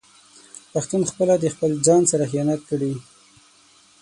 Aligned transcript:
پښتون 0.73 1.01
خپله 1.11 1.33
د 1.39 1.45
خپل 1.53 1.71
ځان 1.87 2.01
سره 2.11 2.29
خيانت 2.31 2.61
کړي 2.69 2.93